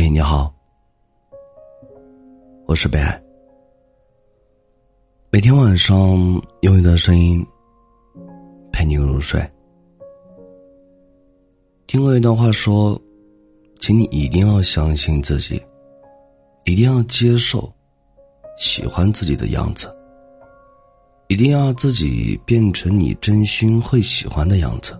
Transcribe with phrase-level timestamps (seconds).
[0.00, 0.54] 嘿，你好，
[2.66, 3.20] 我是北海。
[5.28, 5.98] 每天晚上
[6.60, 7.44] 用一段声音
[8.70, 9.44] 陪你入睡。
[11.88, 12.96] 听过一段话说，
[13.80, 15.60] 请你一定要相信自己，
[16.64, 17.68] 一定要接受
[18.56, 19.92] 喜欢自己的样子，
[21.26, 24.96] 一定要自己变成你真心会喜欢的样子。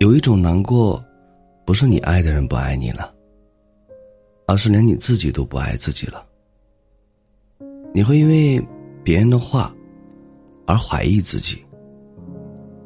[0.00, 1.00] 有一种难过。
[1.68, 3.14] 不是你爱的人不爱你了，
[4.46, 6.26] 而是连你自己都不爱自己了。
[7.92, 8.58] 你会因为
[9.04, 9.70] 别人的话
[10.64, 11.62] 而怀疑自己，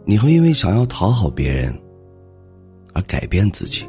[0.05, 1.73] 你会因为想要讨好别人
[2.93, 3.89] 而改变自己，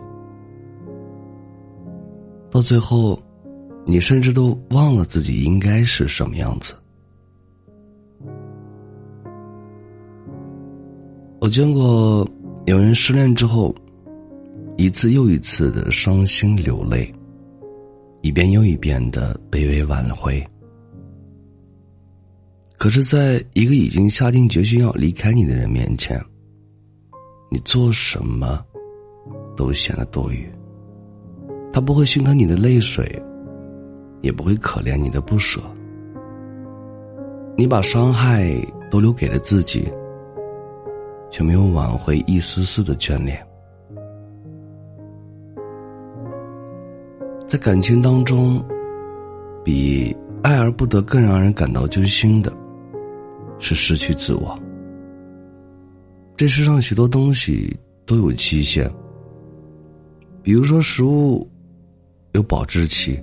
[2.51, 3.19] 到最后，
[3.87, 6.71] 你甚至都忘了自己应该是什么样子。
[11.39, 12.29] 我见过
[12.65, 13.73] 有人失恋之后。
[14.75, 17.13] 一次又一次的伤心流泪，
[18.21, 20.43] 一遍又一遍的卑微挽回。
[22.77, 26.21] 可是，在一个已经下定决心要离开你的人面前，
[27.49, 28.65] 你做什么
[29.55, 30.45] 都显得多余。
[31.71, 33.09] 他不会心疼你的泪水，
[34.21, 35.61] 也不会可怜你的不舍。
[37.55, 38.53] 你把伤害
[38.89, 39.87] 都留给了自己，
[41.29, 43.41] 却没有挽回一丝丝的眷恋。
[47.45, 48.63] 在感情当中，
[49.63, 52.51] 比爱而不得更让人感到揪心的，
[53.59, 54.57] 是失去自我。
[56.35, 58.91] 这世上许多东西都有期限，
[60.41, 61.47] 比如说食物
[62.31, 63.21] 有保质期，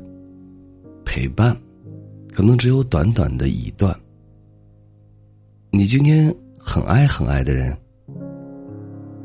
[1.04, 1.56] 陪伴
[2.32, 3.94] 可能只有短短的一段。
[5.72, 7.76] 你今天很爱很爱的人，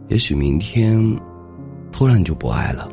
[0.07, 0.99] 也许明天
[1.91, 2.89] 突然就不爱了。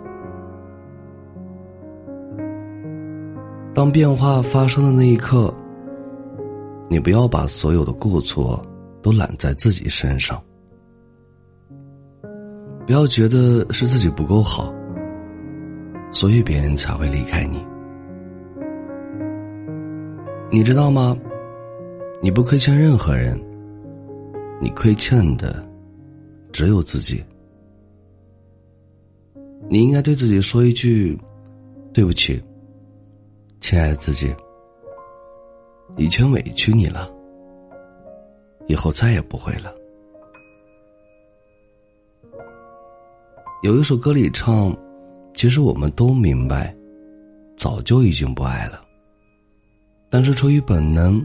[3.75, 5.53] 当变化发生的那一刻，
[6.89, 8.61] 你不要把所有的过错
[9.01, 10.41] 都揽在自己身上，
[12.87, 14.73] 不要觉得是自己不够好，
[16.11, 17.65] 所以别人才会离开你。
[20.51, 21.17] 你知道吗？
[22.21, 23.41] 你不亏欠任何人，
[24.61, 25.67] 你亏欠的
[26.53, 27.25] 只有自己。
[29.71, 31.19] 你应该对自己说一句
[31.95, 32.39] ：“对不起。”
[33.63, 34.35] 亲爱的自己，
[35.97, 37.09] 以前委屈你了，
[38.67, 39.73] 以后再也不会了。
[43.63, 44.77] 有一首歌里唱
[45.33, 46.75] ：“其实我们都明白，
[47.57, 48.83] 早就已经不爱了，
[50.11, 51.25] 但是出于本能，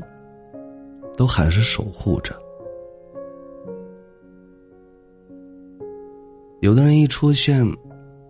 [1.17, 2.39] 都还是守护着。”
[6.61, 7.65] 有的人一出现，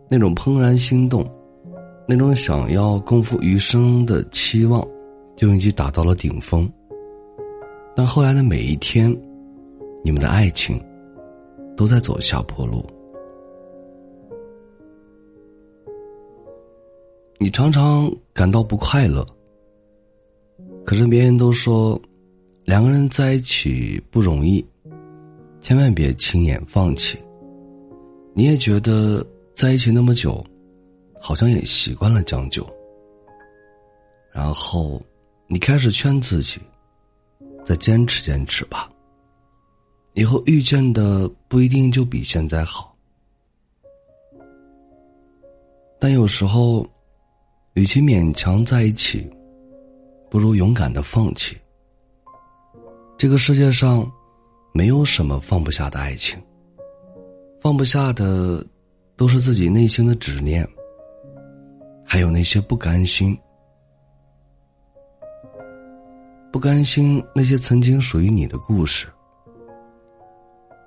[0.09, 1.29] 那种怦然心动。
[2.09, 4.81] 那种想要共赴余生的期望，
[5.35, 6.72] 就已经达到了顶峰。
[7.94, 9.13] 但后来的每一天，
[10.06, 10.81] 你们的爱情
[11.75, 12.85] 都在走下坡路。
[17.40, 19.25] 你常常感到不快乐，
[20.85, 22.00] 可是别人都说，
[22.63, 24.66] 两个人在一起不容易，
[25.59, 27.18] 千万别轻言放弃。
[28.34, 30.41] 你也觉得在一起那么久。
[31.20, 32.66] 好像也习惯了将就，
[34.32, 35.02] 然后
[35.48, 36.60] 你开始劝自己，
[37.66, 38.90] 再坚持坚持吧。
[40.14, 42.96] 以后遇见的不一定就比现在好，
[46.00, 46.88] 但有时候，
[47.74, 49.30] 与其勉强在一起，
[50.30, 51.56] 不如勇敢的放弃。
[53.18, 54.12] 这个世界上，
[54.74, 56.40] 没有什么放不下的爱情，
[57.62, 58.66] 放不下的，
[59.16, 60.68] 都是自己内心的执念。
[62.09, 63.38] 还有那些不甘心，
[66.53, 69.07] 不甘心那些曾经属于你的故事，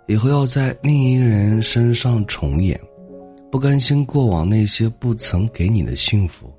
[0.08, 2.80] 以后要在另一个人身上重演，
[3.50, 6.50] 不甘心过往那些不曾给你的幸福，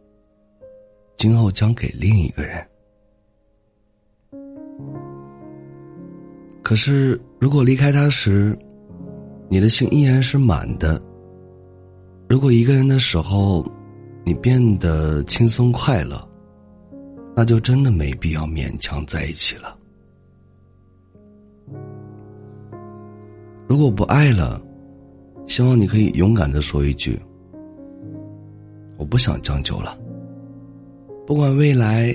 [1.17, 2.63] 今后将给另一个人。
[6.61, 8.55] 可是，如果离开他时，
[9.49, 11.01] 你的心依然是满的；
[12.29, 13.65] 如果一个人的时候，
[14.23, 16.27] 你变得轻松快乐，
[17.35, 19.77] 那就真的没必要勉强在一起了。
[23.67, 24.61] 如果不爱了，
[25.47, 27.19] 希望你可以勇敢的说一句
[28.97, 29.97] ：“我不想将就了。”
[31.25, 32.13] 不管未来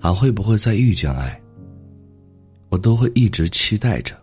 [0.00, 1.38] 还会不会再遇见爱，
[2.70, 4.14] 我都会一直期待着。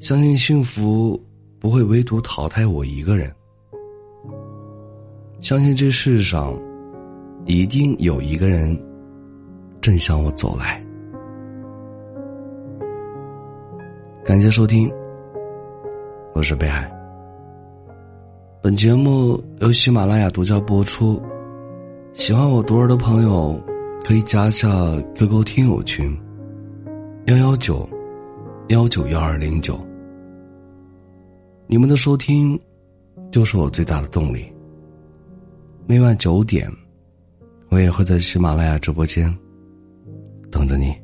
[0.00, 1.20] 相信幸福
[1.60, 3.32] 不会唯独淘汰我一个人。
[5.42, 6.56] 相信这世上
[7.46, 8.80] 一定有一个人
[9.80, 10.80] 正向我走来。
[14.24, 14.88] 感谢收听，
[16.32, 16.88] 我是北海。
[18.62, 21.20] 本节目由喜马拉雅独家播出。
[22.14, 23.60] 喜欢我独儿的朋友，
[24.04, 24.68] 可以加下
[25.16, 26.16] QQ 听友群：
[27.24, 27.88] 幺幺九
[28.68, 29.76] 幺九幺二零九。
[31.66, 32.56] 你们的收听，
[33.32, 34.51] 就是我最大的动力。
[35.84, 36.70] 每晚九点，
[37.68, 39.30] 我也会在喜马拉雅直播间
[40.50, 40.96] 等着你。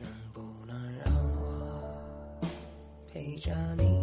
[0.00, 2.40] 能不能让我
[3.12, 3.93] 陪着你，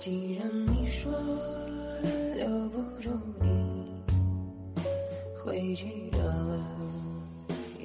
[0.00, 1.12] 既然你说
[2.34, 3.94] 留不住你，
[5.36, 6.18] 回去的
[6.56, 6.58] 路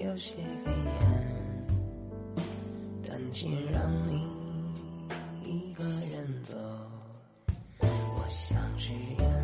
[0.02, 0.72] 有些黑
[1.02, 1.06] 暗，
[3.06, 4.26] 担心让你
[5.44, 6.56] 一个人走，
[7.82, 9.35] 我想是眼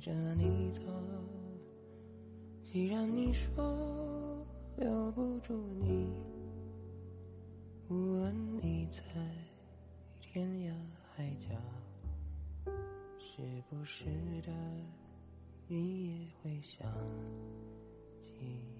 [0.00, 0.80] 着你走？
[2.64, 6.12] 既然你说留不住你，
[7.88, 9.02] 无论你在
[10.20, 10.72] 天涯
[11.14, 11.50] 海角，
[13.18, 14.04] 时不时
[14.46, 14.52] 的
[15.66, 16.88] 你也会想
[18.22, 18.79] 起。